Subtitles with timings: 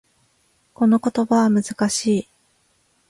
[0.73, 2.27] この言語は難しい。